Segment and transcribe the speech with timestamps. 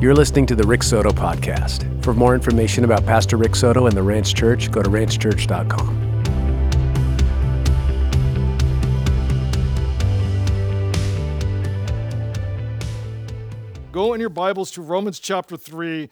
[0.00, 2.04] You're listening to the Rick Soto Podcast.
[2.04, 6.22] For more information about Pastor Rick Soto and the Ranch Church, go to ranchchurch.com.
[13.90, 16.08] Go in your Bibles to Romans chapter 3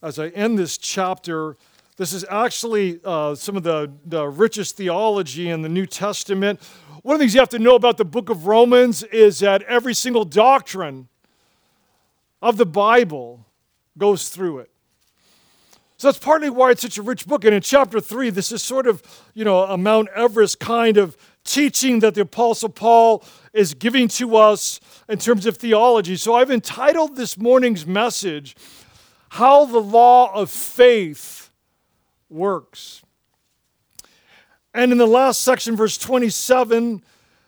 [0.00, 1.56] as I end this chapter.
[1.96, 6.62] This is actually uh, some of the, the richest theology in the New Testament.
[7.02, 9.62] One of the things you have to know about the book of Romans is that
[9.62, 11.08] every single doctrine
[12.44, 13.46] of the Bible
[13.96, 14.70] goes through it.
[15.96, 17.42] So that's partly why it's such a rich book.
[17.46, 19.02] And in chapter 3, this is sort of,
[19.32, 24.36] you know, a Mount Everest kind of teaching that the Apostle Paul is giving to
[24.36, 26.16] us in terms of theology.
[26.16, 28.54] So I've entitled this morning's message,
[29.30, 31.50] How the Law of Faith
[32.28, 33.02] Works.
[34.74, 37.02] And in the last section, verse 27,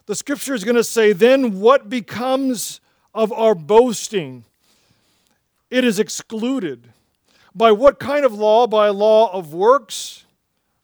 [0.06, 2.80] the scripture is going to say, Then what becomes
[3.12, 4.45] of our boasting?
[5.70, 6.88] It is excluded.
[7.54, 8.66] By what kind of law?
[8.66, 10.24] By law of works?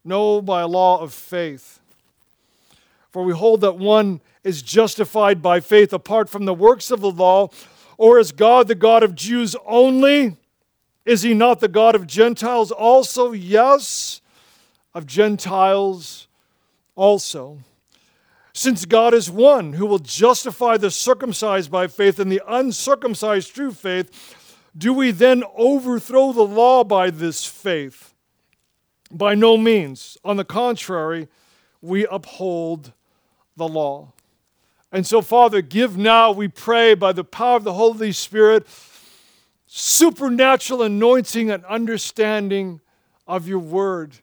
[0.05, 1.80] No, by law of faith.
[3.11, 7.11] For we hold that one is justified by faith apart from the works of the
[7.11, 7.50] law,
[7.98, 10.36] or is God the God of Jews only?
[11.05, 13.33] Is he not the God of Gentiles also?
[13.33, 14.20] Yes,
[14.94, 16.27] of Gentiles
[16.96, 17.58] also.
[18.55, 23.72] Since God is one who will justify the circumcised by faith and the uncircumcised through
[23.72, 24.36] faith,
[24.77, 28.15] do we then overthrow the law by this faith?
[29.11, 30.17] By no means.
[30.25, 31.29] On the contrary,
[31.81, 32.92] we uphold
[33.56, 34.12] the law.
[34.91, 38.67] And so, Father, give now, we pray, by the power of the Holy Spirit,
[39.67, 42.81] supernatural anointing and understanding
[43.27, 44.17] of your word.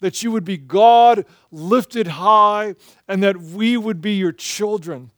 [0.00, 2.74] That you would be God lifted high
[3.06, 5.10] and that we would be your children.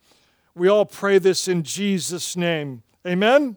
[0.55, 2.83] We all pray this in Jesus' name.
[3.07, 3.57] Amen.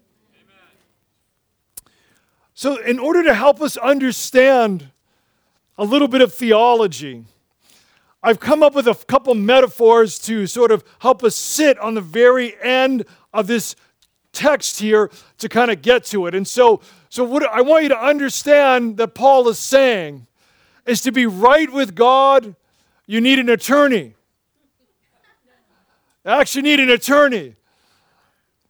[2.59, 4.89] So, in order to help us understand
[5.77, 7.23] a little bit of theology,
[8.23, 12.01] I've come up with a couple metaphors to sort of help us sit on the
[12.01, 13.75] very end of this
[14.33, 16.33] text here to kind of get to it.
[16.33, 20.25] And so, so what I want you to understand that Paul is saying
[20.87, 22.55] is to be right with God,
[23.05, 24.15] you need an attorney.
[26.25, 27.53] Actually, need an attorney.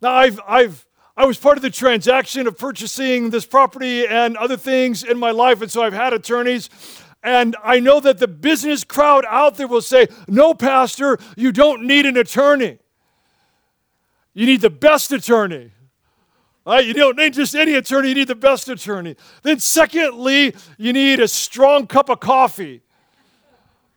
[0.01, 0.86] Now, I've, I've
[1.17, 5.31] I was part of the transaction of purchasing this property and other things in my
[5.31, 6.69] life, and so I've had attorneys.
[7.23, 11.87] And I know that the business crowd out there will say, No, Pastor, you don't
[11.87, 12.77] need an attorney.
[14.35, 15.71] You need the best attorney.
[16.67, 16.85] Right?
[16.85, 19.15] You don't need just any attorney, you need the best attorney.
[19.41, 22.83] Then, secondly, you need a strong cup of coffee.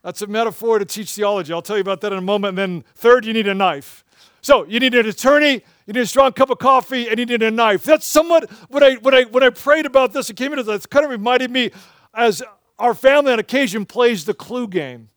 [0.03, 1.53] That's a metaphor to teach theology.
[1.53, 2.57] I'll tell you about that in a moment.
[2.57, 4.03] And then, third, you need a knife.
[4.41, 7.43] So, you need an attorney, you need a strong cup of coffee, and you need
[7.43, 7.83] a knife.
[7.83, 10.85] That's somewhat when I when I when I prayed about this, it came into this.
[10.85, 11.71] Kind of reminded me
[12.13, 12.41] as
[12.79, 15.09] our family on occasion plays the clue game.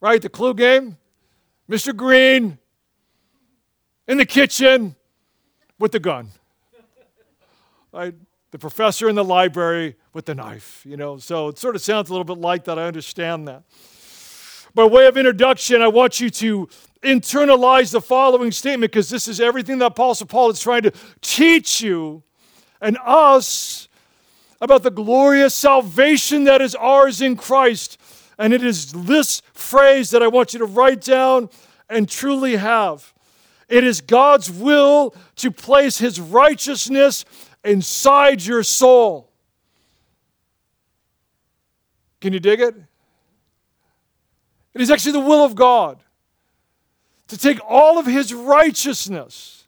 [0.00, 0.20] Right?
[0.20, 0.96] The clue game.
[1.70, 1.94] Mr.
[1.94, 2.58] Green
[4.08, 4.96] in the kitchen
[5.78, 6.30] with the gun.
[7.92, 8.14] Right?
[8.50, 11.18] The professor in the library with the knife, you know.
[11.18, 12.80] So it sort of sounds a little bit like that.
[12.80, 13.62] I understand that.
[14.74, 16.68] By way of introduction, I want you to
[17.04, 21.80] internalize the following statement because this is everything that Apostle Paul is trying to teach
[21.80, 22.22] you
[22.80, 23.88] and us
[24.60, 27.98] about the glorious salvation that is ours in Christ.
[28.38, 31.50] And it is this phrase that I want you to write down
[31.88, 33.12] and truly have.
[33.68, 37.24] It is God's will to place His righteousness
[37.62, 39.30] inside your soul.
[42.20, 42.74] Can you dig it?
[44.74, 46.03] It is actually the will of God
[47.28, 49.64] to take all of his righteousness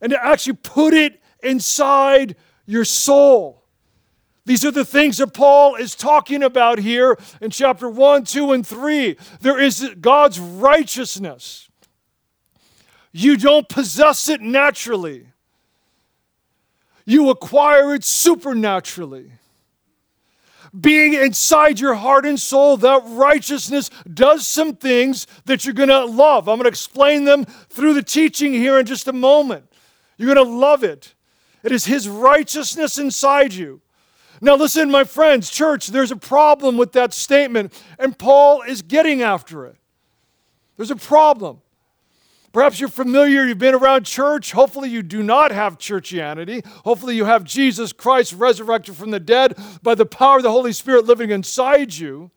[0.00, 2.36] and to actually put it inside
[2.66, 3.64] your soul.
[4.44, 8.66] These are the things that Paul is talking about here in chapter 1, 2, and
[8.66, 9.16] 3.
[9.40, 11.68] There is God's righteousness.
[13.12, 15.26] You don't possess it naturally,
[17.04, 19.32] you acquire it supernaturally
[20.78, 26.04] being inside your heart and soul, that righteousness does some things that you're going to
[26.04, 26.48] love.
[26.48, 29.64] I'm going to explain them through the teaching here in just a moment.
[30.16, 31.14] You're going to love it.
[31.62, 33.80] It is His righteousness inside you.
[34.40, 39.22] Now, listen, my friends, church, there's a problem with that statement, and Paul is getting
[39.22, 39.76] after it.
[40.76, 41.60] There's a problem.
[42.52, 44.52] Perhaps you're familiar, you've been around church.
[44.52, 46.64] Hopefully, you do not have churchianity.
[46.66, 50.72] Hopefully, you have Jesus Christ resurrected from the dead by the power of the Holy
[50.72, 52.30] Spirit living inside you.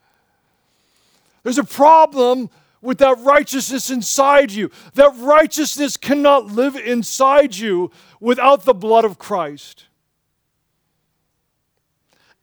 [1.44, 2.50] There's a problem
[2.82, 4.70] with that righteousness inside you.
[4.96, 9.86] That righteousness cannot live inside you without the blood of Christ.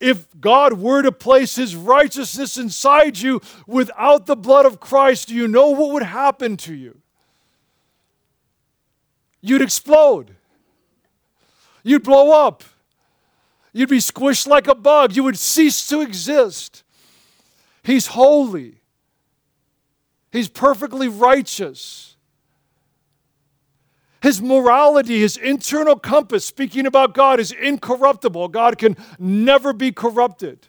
[0.01, 5.35] If God were to place his righteousness inside you without the blood of Christ, do
[5.35, 7.03] you know what would happen to you?
[9.41, 10.37] You'd explode.
[11.83, 12.65] You'd blow up.
[13.73, 15.15] You'd be squished like a bug.
[15.15, 16.83] You would cease to exist.
[17.83, 18.81] He's holy.
[20.33, 22.17] He's perfectly righteous.
[24.21, 28.49] His morality, his internal compass, speaking about God, is incorruptible.
[28.49, 30.67] God can never be corrupted.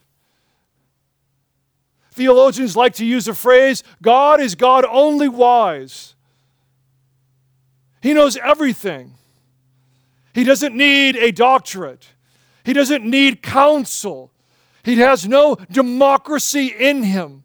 [2.12, 6.16] Theologians like to use the phrase God is God only wise.
[8.02, 9.16] He knows everything.
[10.34, 12.08] He doesn't need a doctorate,
[12.64, 14.32] he doesn't need counsel.
[14.82, 17.44] He has no democracy in him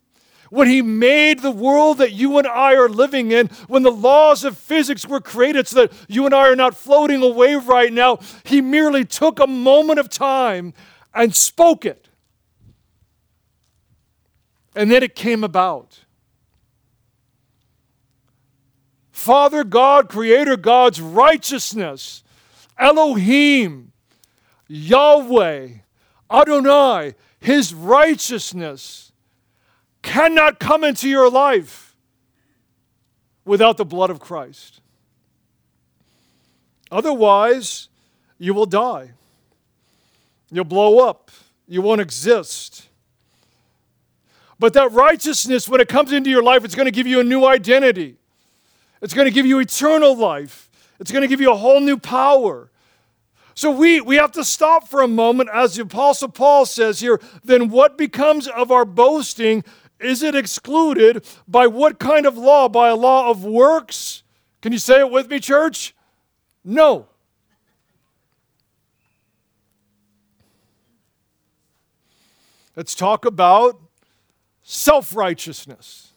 [0.54, 4.44] when He made the world that you and I are living in, when the laws
[4.44, 8.20] of physics were created so that you and I are not floating away right now,
[8.44, 10.72] He merely took a moment of time
[11.12, 12.08] and spoke it.
[14.76, 16.03] And then it came about.
[19.24, 22.22] Father God, Creator God's righteousness,
[22.76, 23.90] Elohim,
[24.68, 25.68] Yahweh,
[26.30, 29.12] Adonai, His righteousness
[30.02, 31.96] cannot come into your life
[33.46, 34.82] without the blood of Christ.
[36.90, 37.88] Otherwise,
[38.38, 39.12] you will die.
[40.52, 41.30] You'll blow up.
[41.66, 42.88] You won't exist.
[44.58, 47.24] But that righteousness, when it comes into your life, it's going to give you a
[47.24, 48.18] new identity.
[49.04, 50.70] It's going to give you eternal life.
[50.98, 52.70] It's going to give you a whole new power.
[53.52, 57.20] So we, we have to stop for a moment, as the Apostle Paul says here,
[57.44, 59.62] then what becomes of our boasting?
[60.00, 62.66] Is it excluded by what kind of law?
[62.66, 64.22] By a law of works?
[64.62, 65.94] Can you say it with me, church?
[66.64, 67.06] No.
[72.74, 73.78] Let's talk about
[74.62, 76.13] self righteousness.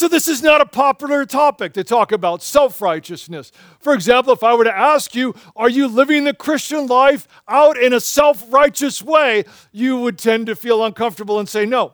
[0.00, 3.52] So, this is not a popular topic to talk about self righteousness.
[3.80, 7.76] For example, if I were to ask you, Are you living the Christian life out
[7.76, 9.44] in a self righteous way?
[9.72, 11.92] you would tend to feel uncomfortable and say no.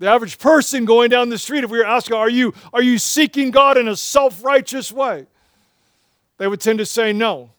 [0.00, 2.98] The average person going down the street, if we were asking, Are you, are you
[2.98, 5.26] seeking God in a self righteous way?
[6.38, 7.52] They would tend to say no.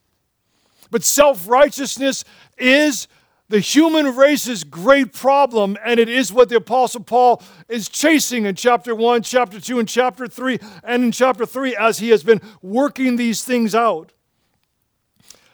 [0.92, 2.26] But self righteousness
[2.58, 3.08] is
[3.50, 8.56] the human race's great problem, and it is what the Apostle Paul is chasing in
[8.56, 12.42] chapter 1, chapter 2, and chapter 3, and in chapter 3 as he has been
[12.62, 14.14] working these things out.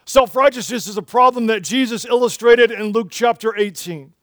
[0.06, 4.14] Self righteousness is a problem that Jesus illustrated in Luke chapter 18.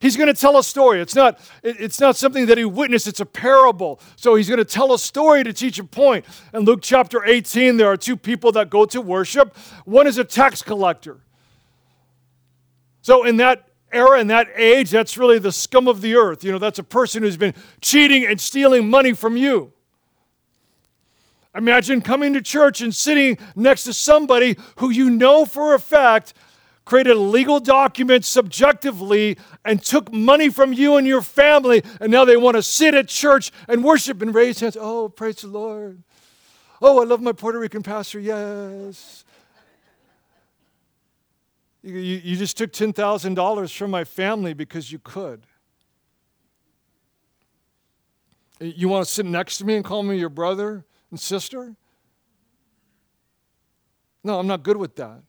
[0.00, 1.00] He's going to tell a story.
[1.00, 4.00] It's not, it's not something that he witnessed, it's a parable.
[4.16, 6.24] So he's going to tell a story to teach a point.
[6.52, 9.56] In Luke chapter 18, there are two people that go to worship.
[9.84, 11.23] One is a tax collector.
[13.04, 16.42] So, in that era, in that age, that's really the scum of the earth.
[16.42, 17.52] You know, that's a person who's been
[17.82, 19.74] cheating and stealing money from you.
[21.54, 26.32] Imagine coming to church and sitting next to somebody who you know for a fact
[26.86, 29.36] created a legal document subjectively
[29.66, 33.08] and took money from you and your family, and now they want to sit at
[33.08, 34.78] church and worship and raise hands.
[34.80, 36.02] Oh, praise the Lord.
[36.80, 38.18] Oh, I love my Puerto Rican pastor.
[38.18, 39.23] Yes.
[41.84, 45.46] You, you just took $10,000 from my family because you could.
[48.58, 51.76] You want to sit next to me and call me your brother and sister?
[54.22, 55.20] No, I'm not good with that.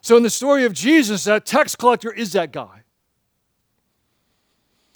[0.00, 2.82] So, in the story of Jesus, that tax collector is that guy.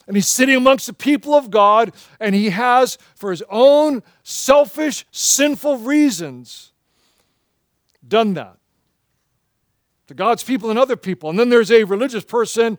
[0.08, 5.06] And he's sitting amongst the people of God, and he has, for his own selfish,
[5.12, 6.69] sinful reasons,
[8.06, 8.56] done that
[10.10, 11.30] to God's people and other people.
[11.30, 12.78] And then there's a religious person,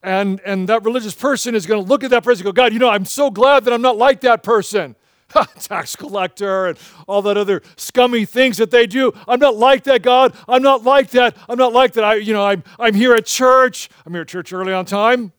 [0.00, 2.72] and, and that religious person is going to look at that person and go, God,
[2.72, 4.94] you know, I'm so glad that I'm not like that person.
[5.58, 6.78] Tax collector and
[7.08, 9.12] all that other scummy things that they do.
[9.26, 10.36] I'm not like that, God.
[10.46, 11.36] I'm not like that.
[11.48, 12.04] I'm not like that.
[12.04, 13.88] I, you know, I'm, I'm here at church.
[14.06, 15.32] I'm here at church early on time.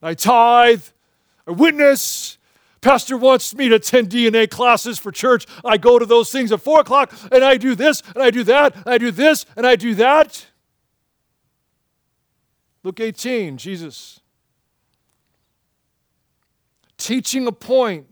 [0.00, 0.84] I tithe.
[1.46, 2.38] I witness.
[2.80, 5.46] Pastor wants me to attend DNA classes for church.
[5.64, 8.42] I go to those things at four o'clock and I do this and I do
[8.44, 10.46] that and I do this and I do that.
[12.82, 14.20] Luke 18, Jesus
[17.00, 18.06] teaching a point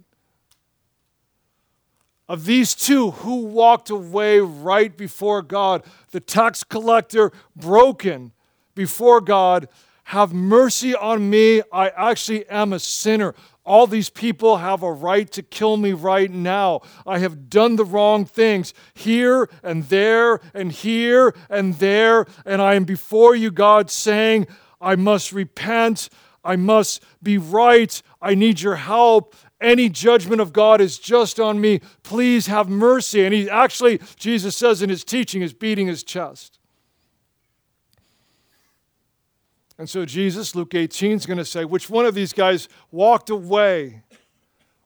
[2.29, 8.33] of these two who walked away right before God, the tax collector broken
[8.75, 9.69] before God,
[10.09, 11.61] have mercy on me.
[11.71, 13.35] I actually am a sinner.
[13.63, 16.81] All these people have a right to kill me right now.
[17.07, 22.25] I have done the wrong things here and there and here and there.
[22.47, 24.47] And I am before you, God, saying,
[24.81, 26.09] I must repent.
[26.43, 28.01] I must be right.
[28.23, 29.35] I need your help.
[29.61, 31.83] Any judgment of God is just on me.
[32.03, 33.27] Please have mercy.
[33.27, 36.58] And he actually, Jesus says in his teaching, is beating his chest.
[39.79, 43.31] And so Jesus, Luke 18, is going to say, which one of these guys walked
[43.31, 44.03] away,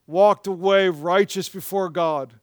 [0.07, 2.35] walked away righteous before God?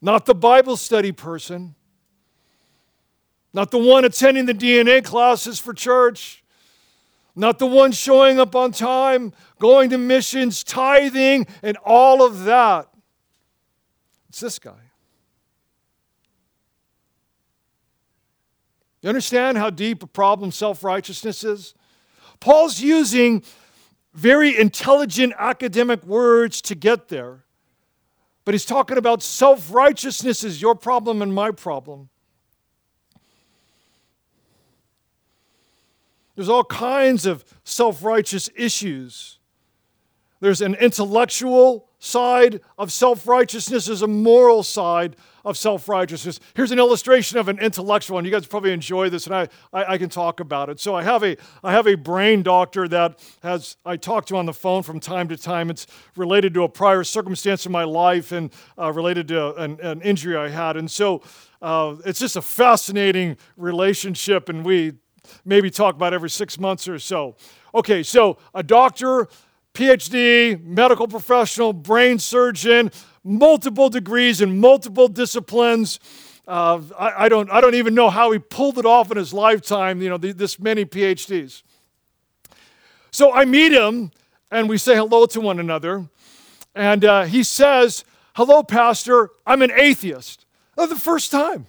[0.00, 1.76] Not the Bible study person,
[3.54, 6.42] not the one attending the DNA classes for church,
[7.36, 12.88] not the one showing up on time, going to missions, tithing, and all of that.
[14.28, 14.91] It's this guy.
[19.02, 21.74] You understand how deep a problem self righteousness is?
[22.40, 23.42] Paul's using
[24.14, 27.44] very intelligent academic words to get there,
[28.44, 32.08] but he's talking about self righteousness is your problem and my problem.
[36.36, 39.38] There's all kinds of self righteous issues.
[40.40, 46.40] There's an intellectual side of self righteousness, there's a moral side of self righteousness.
[46.54, 49.94] Here's an illustration of an intellectual, and you guys probably enjoy this, and I, I,
[49.94, 50.80] I, can talk about it.
[50.80, 54.46] So I have a I have a brain doctor that has I talk to on
[54.46, 55.70] the phone from time to time.
[55.70, 60.00] It's related to a prior circumstance in my life and uh, related to an, an,
[60.02, 61.22] injury I had, and so
[61.60, 64.94] uh, it's just a fascinating relationship, and we
[65.44, 67.36] maybe talk about every six months or so.
[67.74, 69.28] Okay, so a doctor
[69.74, 72.90] PhD, medical professional, brain surgeon,
[73.24, 76.00] multiple degrees in multiple disciplines.
[76.46, 79.32] Uh, I, I, don't, I don't even know how he pulled it off in his
[79.32, 81.62] lifetime, you know, the, this many PhDs.
[83.10, 84.10] So I meet him
[84.50, 86.06] and we say hello to one another.
[86.74, 90.46] And uh, he says, Hello, Pastor, I'm an atheist.
[90.78, 91.66] Oh, the first time.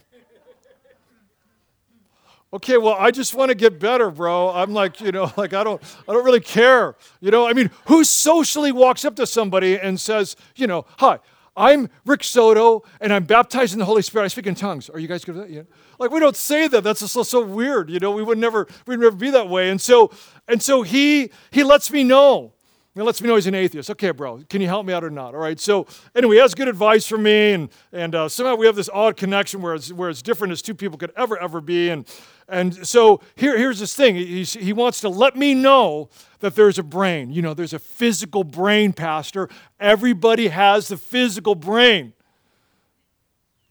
[2.54, 4.50] okay, well, I just want to get better, bro.
[4.50, 6.96] I'm like, you know, like I don't, I don't really care.
[7.20, 11.20] You know, I mean, who socially walks up to somebody and says, you know, hi,
[11.56, 14.26] I'm Rick Soto, and I'm baptized in the Holy Spirit.
[14.26, 14.90] I speak in tongues.
[14.90, 15.54] Are you guys good with that?
[15.54, 15.62] Yeah.
[16.00, 16.84] Like we don't say that.
[16.84, 17.90] That's so, so weird.
[17.90, 19.70] You know, we would never, we'd never be that way.
[19.70, 20.12] And so,
[20.48, 22.53] and so he he lets me know
[22.96, 23.90] he lets me know he's an atheist.
[23.90, 25.34] Okay, bro, can you help me out or not?
[25.34, 25.60] All right.
[25.60, 28.90] So anyway, he has good advice for me, and and uh, somehow we have this
[28.94, 31.90] odd connection where it's where it's different as two people could ever ever be.
[31.90, 32.08] And
[32.48, 34.16] and so here here's this thing.
[34.16, 36.10] He he wants to let me know
[36.40, 37.32] that there's a brain.
[37.32, 39.50] You know, there's a physical brain, Pastor.
[39.80, 42.14] Everybody has the physical brain.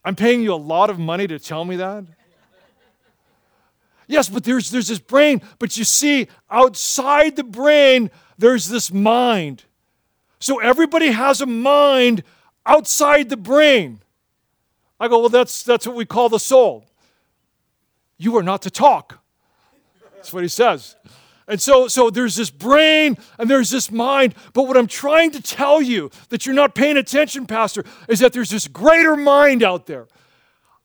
[0.03, 2.03] I'm paying you a lot of money to tell me that.
[4.07, 5.41] Yes, but there's, there's this brain.
[5.59, 9.63] But you see, outside the brain, there's this mind.
[10.39, 12.23] So everybody has a mind
[12.65, 14.01] outside the brain.
[14.99, 16.85] I go, well, that's, that's what we call the soul.
[18.17, 19.19] You are not to talk.
[20.15, 20.95] That's what he says.
[21.47, 24.35] And so, so there's this brain and there's this mind.
[24.53, 28.31] But what I'm trying to tell you that you're not paying attention, Pastor, is that
[28.31, 30.07] there's this greater mind out there.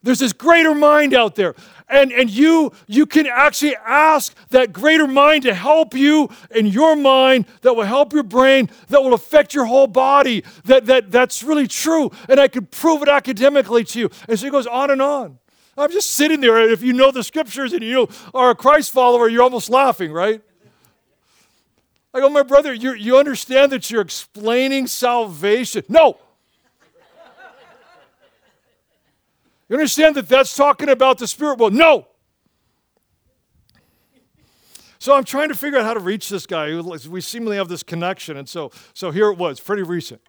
[0.03, 1.55] There's this greater mind out there.
[1.89, 6.95] And, and you, you can actually ask that greater mind to help you in your
[6.95, 10.45] mind, that will help your brain, that will affect your whole body.
[10.65, 12.11] That, that, that's really true.
[12.29, 14.11] And I can prove it academically to you.
[14.29, 15.39] And so he goes on and on.
[15.77, 16.59] I'm just sitting there.
[16.59, 20.43] If you know the scriptures and you are a Christ follower, you're almost laughing, right?
[22.13, 25.85] I go, my brother, you you understand that you're explaining salvation.
[25.89, 26.19] No,
[29.69, 31.75] You understand that that's talking about the spirit world?
[31.75, 32.09] No.
[34.99, 36.81] So I'm trying to figure out how to reach this guy.
[36.81, 38.37] We seemingly have this connection.
[38.37, 40.21] And so, so here it was, pretty recent.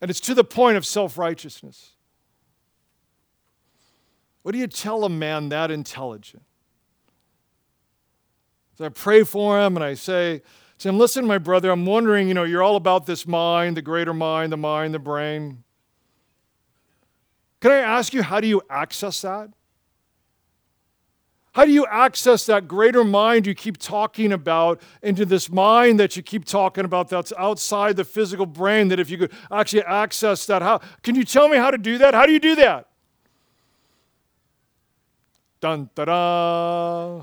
[0.00, 1.92] And it's to the point of self righteousness.
[4.42, 6.42] What do you tell a man that intelligent?
[8.78, 10.42] So I pray for him and I say,
[10.78, 13.82] to him, listen, my brother, I'm wondering, you know, you're all about this mind, the
[13.82, 15.64] greater mind, the mind, the brain.
[17.60, 19.50] Can I ask you, how do you access that?
[21.56, 26.14] How do you access that greater mind you keep talking about into this mind that
[26.14, 28.88] you keep talking about that's outside the physical brain?
[28.88, 31.96] That if you could actually access that, how can you tell me how to do
[31.96, 32.12] that?
[32.12, 32.88] How do you do that?
[35.62, 37.22] Dun da da.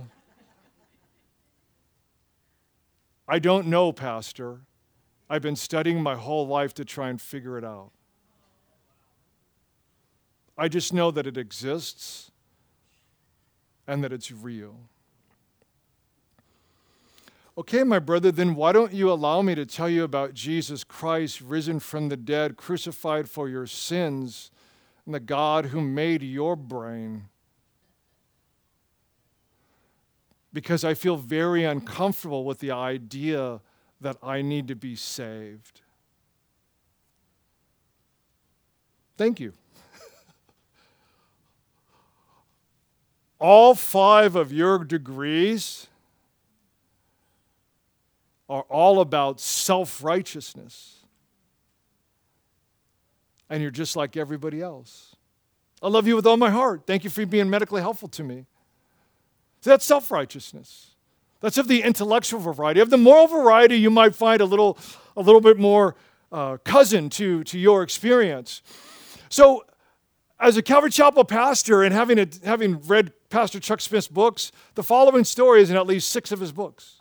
[3.28, 4.62] I don't know, Pastor.
[5.30, 7.92] I've been studying my whole life to try and figure it out.
[10.58, 12.32] I just know that it exists
[13.88, 14.76] and that it's real.
[17.56, 21.40] Okay, my brother, then why don't you allow me to tell you about Jesus Christ,
[21.40, 24.50] risen from the dead, crucified for your sins,
[25.06, 27.26] and the God who made your brain?
[30.52, 33.60] Because I feel very uncomfortable with the idea
[34.02, 35.82] that I need to be saved.
[39.16, 39.54] Thank you.
[43.44, 45.88] All five of your degrees
[48.48, 51.00] are all about self righteousness.
[53.50, 55.18] And you're just like everybody else.
[55.82, 56.84] I love you with all my heart.
[56.88, 58.46] Thank you for being medically helpful to me.
[59.60, 60.92] So that's self righteousness.
[61.42, 62.80] That's of the intellectual variety.
[62.80, 64.78] Of the moral variety, you might find a little,
[65.18, 65.98] a little bit more
[66.32, 68.62] uh, cousin to, to your experience.
[69.28, 69.66] So,
[70.44, 74.84] as a Calvary Chapel pastor and having, a, having read Pastor Chuck Smith's books, the
[74.84, 77.00] following story is in at least six of his books.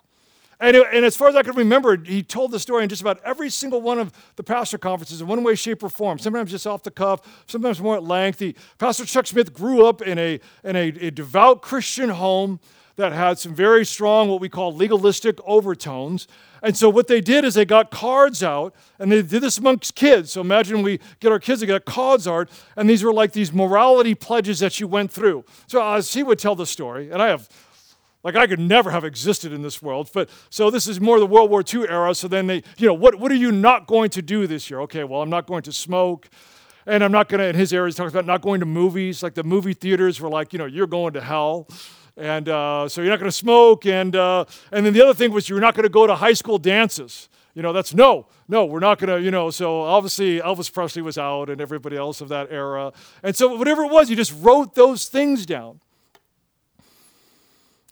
[0.61, 3.19] And, and as far as I can remember, he told the story in just about
[3.25, 6.19] every single one of the pastor conferences in one way, shape, or form.
[6.19, 8.39] Sometimes just off the cuff, sometimes more at length.
[8.39, 12.61] He, pastor Chuck Smith grew up in, a, in a, a devout Christian home
[12.95, 16.27] that had some very strong, what we call legalistic overtones.
[16.61, 19.95] And so what they did is they got cards out, and they did this amongst
[19.95, 20.31] kids.
[20.31, 23.51] So imagine we get our kids to get cards out, and these were like these
[23.51, 25.43] morality pledges that you went through.
[25.67, 27.49] So uh, as he would tell the story, and I have
[28.23, 30.09] like I could never have existed in this world.
[30.13, 32.15] But so this is more the World War II era.
[32.15, 34.79] So then they, you know, what, what are you not going to do this year?
[34.81, 36.29] Okay, well, I'm not going to smoke.
[36.85, 39.23] And I'm not going to, in his area, he talks about not going to movies.
[39.23, 41.67] Like the movie theaters were like, you know, you're going to hell.
[42.15, 43.85] And uh, so you're not going to smoke.
[43.85, 46.33] And, uh, and then the other thing was you're not going to go to high
[46.33, 47.29] school dances.
[47.55, 49.49] You know, that's no, no, we're not going to, you know.
[49.49, 52.93] So obviously Elvis Presley was out and everybody else of that era.
[53.21, 55.79] And so whatever it was, you just wrote those things down.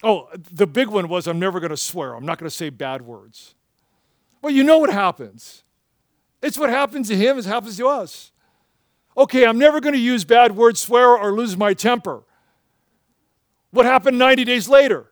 [0.02, 2.14] Oh, the big one was I'm never going to swear.
[2.14, 3.54] I'm not going to say bad words.
[4.40, 5.62] Well, you know what happens.
[6.42, 8.32] It's what happens to him, it happens to us.
[9.16, 12.24] Okay, I'm never going to use bad words, swear, or lose my temper.
[13.72, 15.10] What happened 90 days later?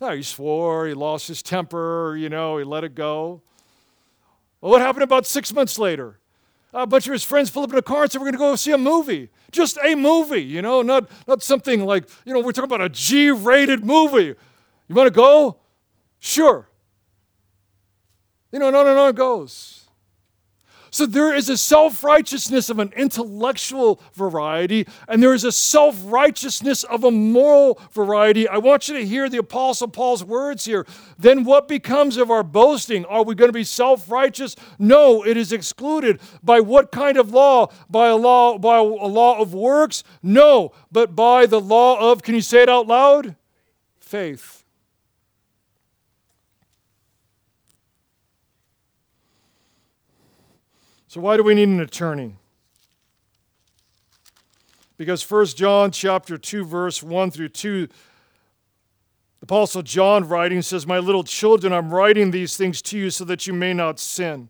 [0.00, 3.40] Oh, he swore, he lost his temper, you know, he let it go.
[4.60, 6.18] Well, what happened about six months later?
[6.74, 8.38] A bunch of his friends pulled up in a car and said, We're going to
[8.38, 9.28] go see a movie.
[9.52, 12.88] Just a movie, you know, not, not something like, you know, we're talking about a
[12.88, 14.34] G rated movie.
[14.88, 15.58] You want to go?
[16.18, 16.68] Sure.
[18.50, 19.81] You know, no, no, no, it goes.
[20.92, 25.98] So there is a self righteousness of an intellectual variety, and there is a self
[26.04, 28.46] righteousness of a moral variety.
[28.46, 30.86] I want you to hear the Apostle Paul's words here.
[31.18, 33.06] Then what becomes of our boasting?
[33.06, 34.54] Are we going to be self righteous?
[34.78, 36.20] No, it is excluded.
[36.42, 37.72] By what kind of law?
[37.88, 40.04] By a law, by a law of works?
[40.22, 43.34] No, but by the law of, can you say it out loud?
[43.98, 44.61] Faith.
[51.12, 52.36] So why do we need an attorney?
[54.96, 57.92] Because 1 John chapter 2 verse 1 through 2 the
[59.42, 63.46] apostle John writing says, "My little children, I'm writing these things to you so that
[63.46, 64.48] you may not sin."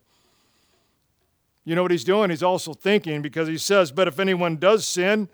[1.65, 2.31] You know what he's doing?
[2.31, 5.29] He's also thinking because he says, "But if anyone does sin,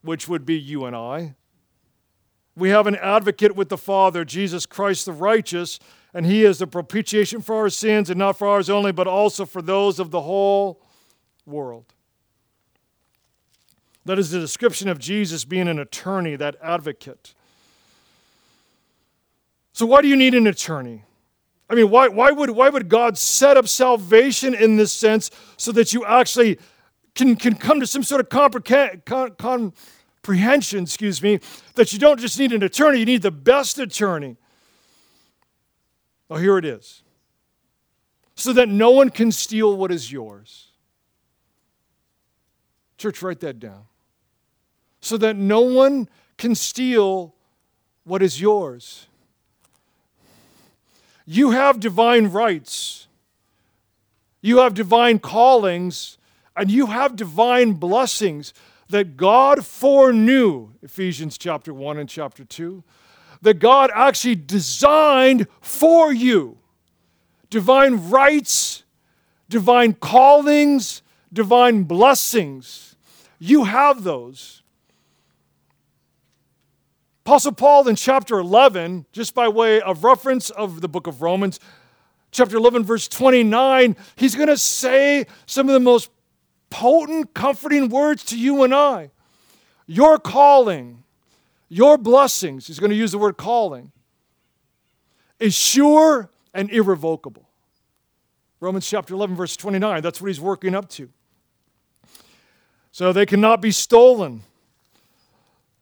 [0.00, 1.34] which would be you and I,
[2.56, 5.78] we have an advocate with the Father, Jesus Christ the righteous,
[6.12, 9.46] and he is the propitiation for our sins, and not for ours only, but also
[9.46, 10.82] for those of the whole
[11.46, 11.92] world.
[14.04, 17.34] That is the description of Jesus being an attorney, that advocate.
[19.72, 21.04] So, why do you need an attorney?
[21.68, 25.70] I mean, why, why, would, why would God set up salvation in this sense so
[25.72, 26.58] that you actually
[27.14, 28.28] can, can come to some sort of
[29.38, 31.38] comprehension, excuse me,
[31.76, 34.36] that you don't just need an attorney, you need the best attorney.
[36.30, 37.02] Oh, here it is.
[38.36, 40.68] So that no one can steal what is yours.
[42.96, 43.82] Church, write that down.
[45.00, 47.34] So that no one can steal
[48.04, 49.06] what is yours.
[51.26, 53.08] You have divine rights,
[54.40, 56.18] you have divine callings,
[56.56, 58.52] and you have divine blessings
[58.88, 60.70] that God foreknew.
[60.82, 62.82] Ephesians chapter 1 and chapter 2
[63.42, 66.58] that God actually designed for you
[67.48, 68.84] divine rights,
[69.48, 72.96] divine callings, divine blessings.
[73.38, 74.62] You have those.
[77.24, 81.60] Apostle Paul in chapter 11, just by way of reference of the book of Romans,
[82.32, 86.10] chapter 11, verse 29, he's going to say some of the most
[86.70, 89.10] potent, comforting words to you and I.
[89.86, 91.04] Your calling,
[91.70, 93.92] your blessings, he's going to use the word calling,
[95.38, 97.48] is sure and irrevocable.
[98.58, 101.08] Romans chapter 11, verse 29, that's what he's working up to.
[102.92, 104.42] So they cannot be stolen.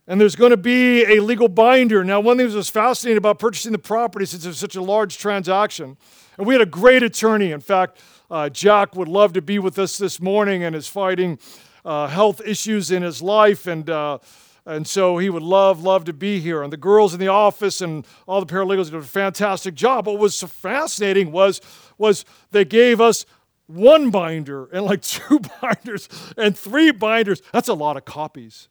[0.07, 2.05] And there's going to be a legal binder.
[2.05, 5.19] Now, one thing that was fascinating about purchasing the property, since it's such a large
[5.19, 5.97] transaction,
[6.37, 7.51] and we had a great attorney.
[7.51, 7.99] In fact,
[8.31, 11.39] uh, Jack would love to be with us this morning and is fighting
[11.85, 13.67] uh, health issues in his life.
[13.67, 14.19] And, uh,
[14.69, 16.63] and so he would love, love to be here.
[16.63, 20.07] And the girls in the office and all the paralegals did a fantastic job.
[20.07, 21.63] What was so fascinating was,
[21.97, 23.25] was they gave us
[23.67, 27.41] one binder and like two binders and three binders.
[27.51, 28.69] That's a lot of copies.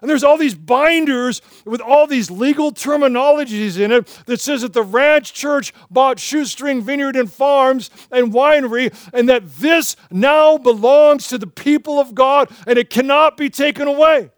[0.00, 4.72] And there's all these binders with all these legal terminologies in it that says that
[4.72, 11.26] the ranch church bought Shoestring Vineyard and Farms and Winery, and that this now belongs
[11.26, 14.30] to the people of God and it cannot be taken away.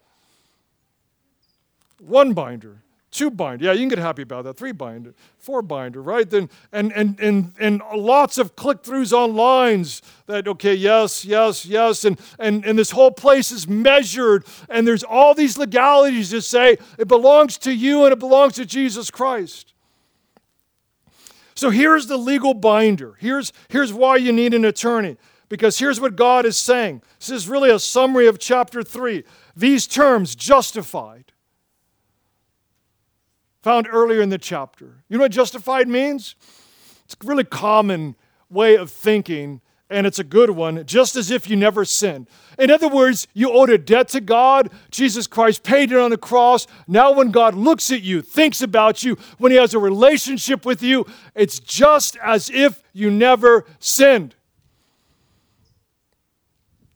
[2.00, 3.64] One binder two binder.
[3.64, 4.56] Yeah, you can get happy about that.
[4.56, 6.28] Three binder, four binder, right?
[6.28, 12.04] Then and and and and lots of click-throughs on lines that okay, yes, yes, yes,
[12.04, 16.78] and and and this whole place is measured, and there's all these legalities to say
[16.98, 19.74] it belongs to you and it belongs to Jesus Christ.
[21.54, 23.16] So here's the legal binder.
[23.18, 25.16] Here's here's why you need an attorney.
[25.48, 27.02] Because here's what God is saying.
[27.18, 29.24] This is really a summary of chapter 3.
[29.56, 31.32] These terms, justified,
[33.62, 35.02] found earlier in the chapter.
[35.08, 36.34] You know what justified means?
[37.04, 38.16] It's a really common
[38.48, 42.28] way of thinking, and it's a good one, just as if you never sinned.
[42.58, 44.70] In other words, you owed a debt to God.
[44.90, 46.66] Jesus Christ paid it on the cross.
[46.86, 50.82] Now, when God looks at you, thinks about you, when He has a relationship with
[50.82, 54.34] you, it's just as if you never sinned.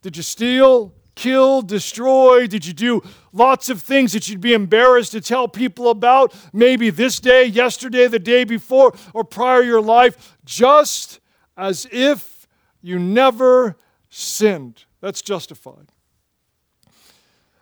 [0.01, 0.93] Did you steal?
[1.15, 2.47] Kill, destroy?
[2.47, 3.01] Did you do
[3.33, 6.33] lots of things that you'd be embarrassed to tell people about?
[6.53, 11.19] Maybe this day, yesterday, the day before, or prior your life, just
[11.57, 12.47] as if
[12.81, 13.77] you never
[14.09, 14.85] sinned.
[15.01, 15.91] That's justified.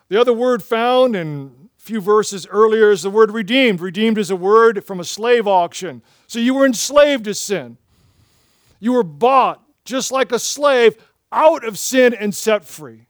[0.09, 3.81] The other word found in a few verses earlier is the word redeemed.
[3.81, 6.01] Redeemed is a word from a slave auction.
[6.27, 7.77] So you were enslaved to sin.
[8.79, 10.95] You were bought, just like a slave,
[11.31, 13.07] out of sin and set free.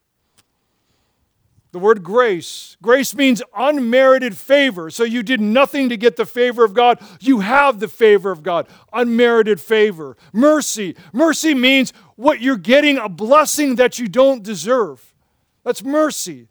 [1.74, 2.78] The word grace.
[2.84, 4.92] Grace means unmerited favor.
[4.92, 7.00] So you did nothing to get the favor of God.
[7.20, 8.68] You have the favor of God.
[8.94, 10.16] Unmerited favor.
[10.32, 10.96] Mercy.
[11.12, 15.16] Mercy means what you're getting a blessing that you don't deserve.
[15.64, 16.48] That's mercy.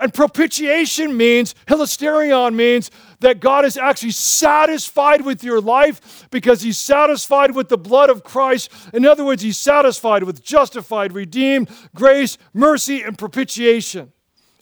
[0.00, 6.78] And propitiation means, hilasterion means that God is actually satisfied with your life because he's
[6.78, 8.70] satisfied with the blood of Christ.
[8.94, 14.12] In other words, he's satisfied with justified, redeemed, grace, mercy, and propitiation.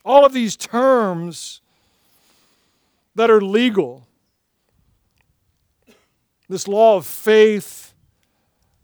[0.07, 1.61] All of these terms
[3.17, 4.07] that are legal.
[6.49, 7.93] This law of faith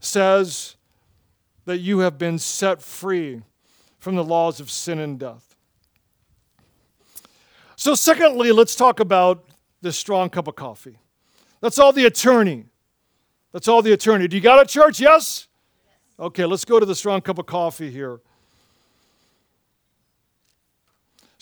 [0.01, 0.75] says
[1.65, 3.43] that you have been set free
[4.01, 5.55] from the laws of sin and death.
[7.77, 9.45] So, secondly, let's talk about
[9.81, 10.99] this strong cup of coffee.
[11.61, 12.65] That's all the attorney.
[13.53, 14.27] That's all the attorney.
[14.27, 14.99] Do you got a church?
[14.99, 15.47] Yes?
[16.19, 18.21] Okay, let's go to the strong cup of coffee here.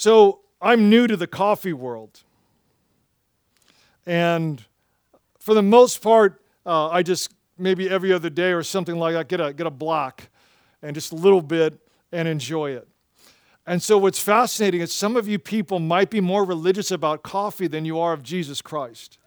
[0.00, 2.20] So I'm new to the coffee world.
[4.06, 4.64] And
[5.38, 9.28] for the most part, uh, I just maybe every other day or something like that
[9.28, 10.30] get a, get a black
[10.80, 11.78] and just a little bit
[12.12, 12.88] and enjoy it.
[13.66, 17.66] And so, what's fascinating is some of you people might be more religious about coffee
[17.66, 19.18] than you are of Jesus Christ.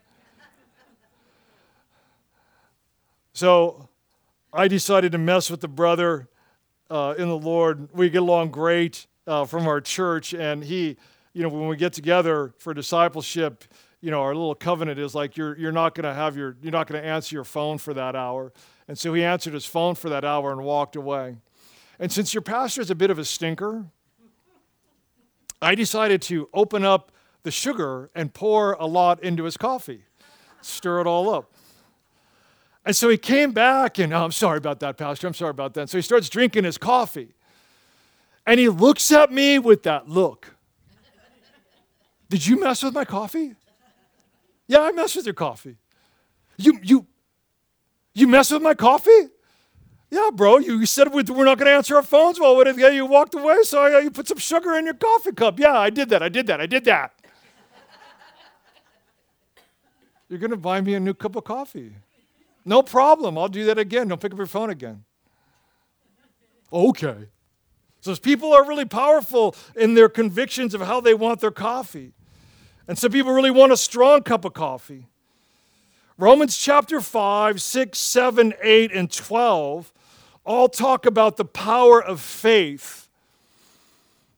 [3.33, 3.89] so,
[4.51, 6.29] I decided to mess with the brother
[6.89, 7.89] uh, in the Lord.
[7.93, 10.97] We get along great uh, from our church, and he,
[11.33, 13.63] you know, when we get together for discipleship,
[14.01, 16.71] you know, our little covenant is like you're you're not going to have your you're
[16.71, 18.51] not going to answer your phone for that hour,
[18.87, 21.37] and so he answered his phone for that hour and walked away.
[21.99, 23.85] And since your pastor is a bit of a stinker,
[25.61, 27.11] I decided to open up
[27.43, 30.03] the sugar and pour a lot into his coffee,
[30.61, 31.53] stir it all up.
[32.85, 35.27] And so he came back and, oh, I'm sorry about that, Pastor.
[35.27, 35.89] I'm sorry about that.
[35.89, 37.33] So he starts drinking his coffee.
[38.45, 40.55] And he looks at me with that look.
[42.29, 43.55] Did you mess with my coffee?
[44.67, 45.77] Yeah, I messed with your coffee.
[46.57, 47.07] You you
[48.13, 49.29] you mess with my coffee?
[50.09, 50.59] Yeah, bro.
[50.59, 52.39] You said we're not going to answer our phones.
[52.39, 53.63] Well, what if you walked away?
[53.63, 55.59] So you put some sugar in your coffee cup.
[55.59, 56.21] Yeah, I did that.
[56.21, 56.61] I did that.
[56.61, 57.13] I did that.
[60.29, 61.93] You're going to buy me a new cup of coffee.
[62.65, 63.37] No problem.
[63.37, 64.07] I'll do that again.
[64.07, 65.03] Don't pick up your phone again.
[66.71, 67.27] Okay.
[68.03, 72.11] So people are really powerful in their convictions of how they want their coffee.
[72.85, 75.07] And some people really want a strong cup of coffee.
[76.17, 79.93] Romans chapter 5, 6, 7, 8, and 12
[80.45, 83.07] all talk about the power of faith.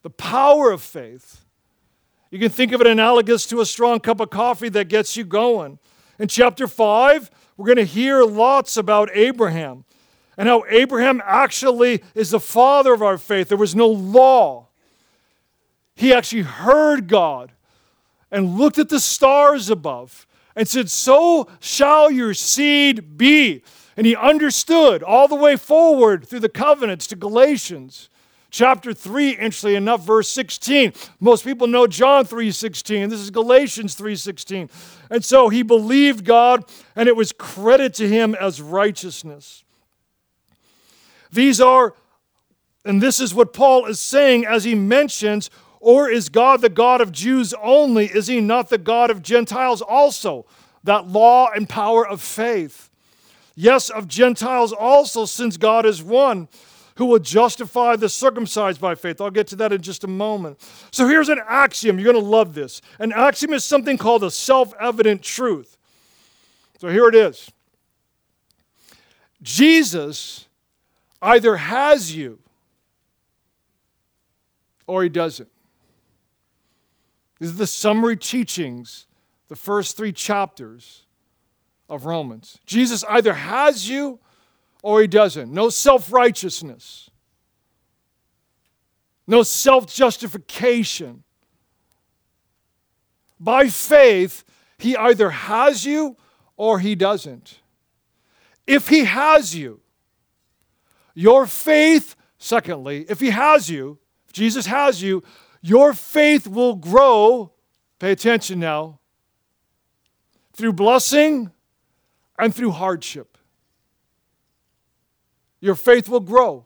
[0.04, 1.43] The power of faith.
[2.30, 5.23] You can think of it analogous to a strong cup of coffee that gets you
[5.23, 5.80] going.
[6.19, 9.86] In chapter 5, we're going to hear lots about Abraham
[10.37, 13.49] and how Abraham actually is the father of our faith.
[13.49, 14.67] There was no law.
[15.95, 17.53] He actually heard God
[18.31, 23.63] and looked at the stars above and said, So shall your seed be.
[23.97, 28.09] And he understood all the way forward through the covenants to Galatians
[28.55, 34.69] chapter 3 interestingly enough verse 16 most people know john 3.16 this is galatians 3.16
[35.09, 36.63] and so he believed god
[36.95, 39.64] and it was credit to him as righteousness
[41.35, 41.93] these are,
[42.83, 47.01] and this is what Paul is saying as he mentions, or is God the God
[47.01, 48.07] of Jews only?
[48.07, 50.45] Is he not the God of Gentiles also?
[50.83, 52.89] That law and power of faith.
[53.55, 56.47] Yes, of Gentiles also, since God is one
[56.97, 59.19] who will justify the circumcised by faith.
[59.19, 60.59] I'll get to that in just a moment.
[60.91, 61.99] So here's an axiom.
[61.99, 62.81] You're going to love this.
[62.99, 65.77] An axiom is something called a self evident truth.
[66.79, 67.51] So here it is
[69.41, 70.44] Jesus
[71.25, 72.39] either has you
[74.88, 75.49] or he doesn't.
[77.39, 79.07] These are the summary teachings,
[79.49, 81.05] the first three chapters
[81.89, 82.59] of Romans.
[82.65, 84.19] Jesus either has you
[84.83, 85.51] or he doesn't.
[85.51, 87.09] No self righteousness,
[89.27, 91.23] no self justification.
[93.38, 94.45] By faith,
[94.77, 96.15] he either has you
[96.55, 97.59] or he doesn't.
[98.65, 99.81] If he has you,
[101.15, 103.97] your faith, secondly, if He has you,
[104.28, 105.23] if Jesus has you,
[105.62, 107.54] your faith will grow.
[107.99, 108.99] Pay attention now.
[110.54, 111.51] Through blessing
[112.38, 113.38] and through hardship.
[115.62, 116.65] Your faith will grow.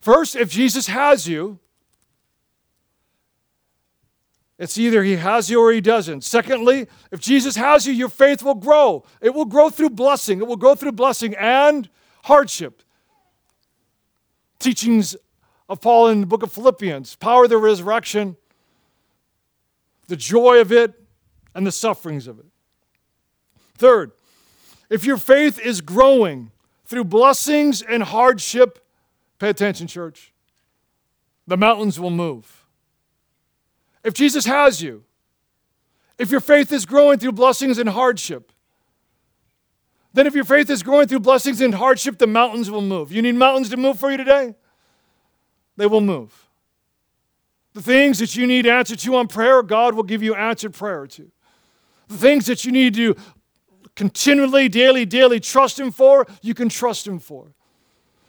[0.00, 1.58] First, if Jesus has you,
[4.58, 6.24] it's either he has you or he doesn't.
[6.24, 9.04] Secondly, if Jesus has you, your faith will grow.
[9.20, 10.38] It will grow through blessing.
[10.38, 11.90] It will grow through blessing and
[12.24, 12.82] hardship
[14.58, 15.16] teachings
[15.68, 18.36] of Paul in the book of Philippians power of the resurrection,
[20.08, 20.94] the joy of it,
[21.54, 22.46] and the sufferings of it.
[23.76, 24.12] Third,
[24.88, 26.50] if your faith is growing
[26.84, 28.84] through blessings and hardship,
[29.38, 30.32] pay attention, church,
[31.46, 32.66] the mountains will move.
[34.04, 35.04] If Jesus has you,
[36.18, 38.52] if your faith is growing through blessings and hardship,
[40.16, 43.12] then if your faith is growing through blessings and hardship, the mountains will move.
[43.12, 44.54] You need mountains to move for you today?
[45.76, 46.48] They will move.
[47.74, 51.06] The things that you need answered to on prayer, God will give you answered prayer
[51.06, 51.30] to.
[52.08, 53.14] The things that you need to
[53.94, 57.52] continually, daily, daily trust Him for, you can trust Him for.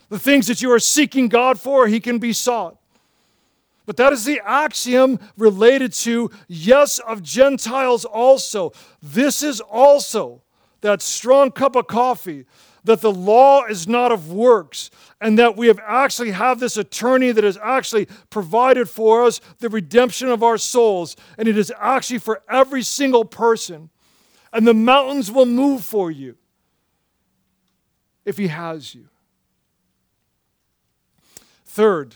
[0.10, 2.76] The things that you are seeking God for, He can be sought.
[3.86, 8.73] But that is the axiom related to, yes, of Gentiles also.
[9.02, 10.41] This is also
[10.82, 12.46] that strong cup of coffee
[12.88, 14.90] that the law is not of works
[15.22, 19.70] and that we have actually have this attorney that has actually provided for us the
[19.70, 23.90] redemption of our souls and it is actually for every single person.
[24.54, 26.38] And the mountains will move for you
[28.26, 29.10] if he has you.
[31.66, 32.16] Third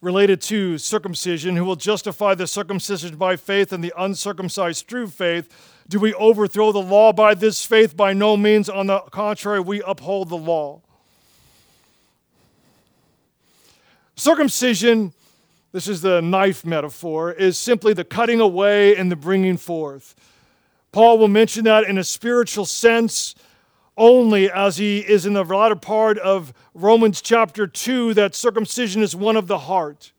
[0.00, 5.48] related to circumcision who will justify the circumcision by faith and the uncircumcised through faith
[5.88, 7.96] do we overthrow the law by this faith?
[7.96, 8.68] By no means.
[8.68, 10.80] On the contrary, we uphold the law.
[14.16, 15.12] Circumcision,
[15.72, 20.14] this is the knife metaphor, is simply the cutting away and the bringing forth.
[20.90, 23.34] Paul will mention that in a spiritual sense
[23.96, 29.14] only as he is in the latter part of Romans chapter 2 that circumcision is
[29.14, 30.12] one of the heart.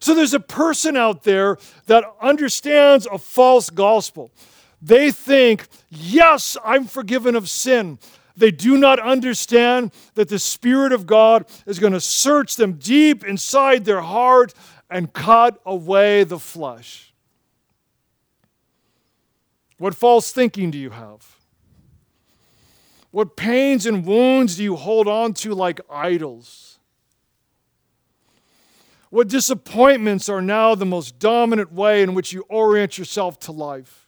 [0.00, 4.30] So there's a person out there that understands a false gospel.
[4.80, 7.98] They think, yes, I'm forgiven of sin.
[8.36, 13.24] They do not understand that the Spirit of God is going to search them deep
[13.24, 14.54] inside their heart
[14.88, 17.12] and cut away the flesh.
[19.78, 21.36] What false thinking do you have?
[23.10, 26.78] What pains and wounds do you hold on to like idols?
[29.10, 34.07] What disappointments are now the most dominant way in which you orient yourself to life?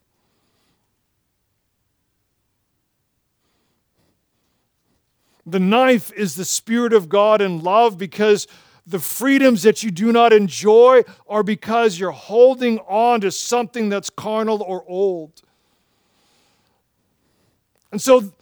[5.51, 8.47] The ninth is the Spirit of God and love because
[8.87, 14.11] the freedoms that you do not enjoy are because you're holding on to something that's
[14.11, 15.43] carnal or old.
[17.93, 18.33] And so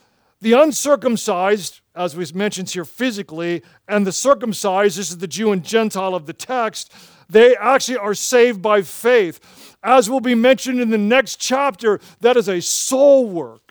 [0.40, 5.64] the uncircumcised, as was mentioned here physically, and the circumcised, this is the Jew and
[5.64, 6.92] Gentile of the text,
[7.28, 9.76] they actually are saved by faith.
[9.82, 13.67] As will be mentioned in the next chapter, that is a soul work.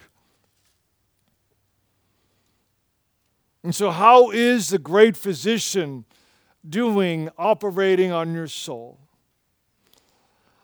[3.68, 6.06] And so, how is the great physician
[6.70, 8.98] doing operating on your soul?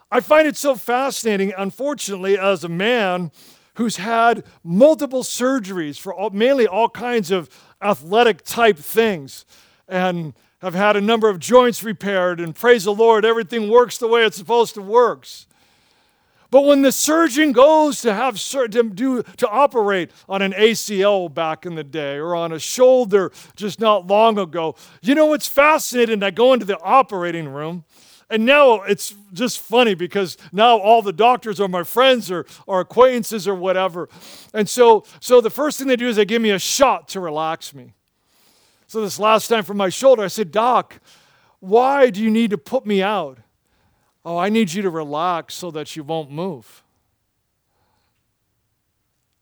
[0.09, 3.33] I find it so fascinating, unfortunately, as a man
[3.73, 7.49] who's had multiple surgeries for all, mainly all kinds of
[7.81, 9.43] athletic type things
[9.89, 14.07] and have had a number of joints repaired and praise the Lord, everything works the
[14.07, 15.27] way it's supposed to work.
[16.53, 21.65] But when the surgeon goes to have to do to operate on an ACL back
[21.65, 26.21] in the day or on a shoulder just not long ago, you know what's fascinating?
[26.21, 27.85] I go into the operating room
[28.29, 32.81] and now it's just funny because now all the doctors are my friends or, or
[32.81, 34.07] acquaintances or whatever.
[34.53, 37.19] And so, so the first thing they do is they give me a shot to
[37.19, 37.95] relax me.
[38.85, 40.99] So this last time for my shoulder, I said, Doc,
[41.61, 43.39] why do you need to put me out?
[44.25, 46.83] Oh, I need you to relax so that you won't move,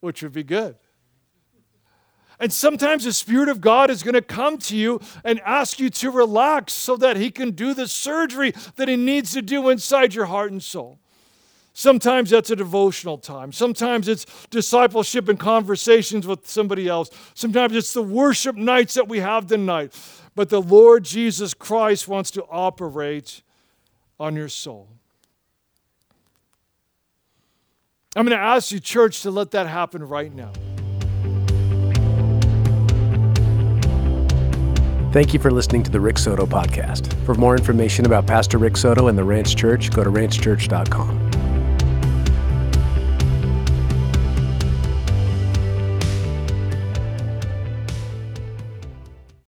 [0.00, 0.76] which would be good.
[2.40, 5.90] And sometimes the Spirit of God is going to come to you and ask you
[5.90, 10.14] to relax so that He can do the surgery that He needs to do inside
[10.14, 10.98] your heart and soul.
[11.72, 13.52] Sometimes that's a devotional time.
[13.52, 17.10] Sometimes it's discipleship and conversations with somebody else.
[17.34, 19.96] Sometimes it's the worship nights that we have tonight.
[20.34, 23.42] But the Lord Jesus Christ wants to operate
[24.22, 24.88] on your soul.
[28.14, 30.52] I'm going to ask you, church, to let that happen right now.
[35.12, 37.12] Thank you for listening to the Rick Soto podcast.
[37.26, 41.31] For more information about Pastor Rick Soto and the Ranch Church, go to ranchchurch.com.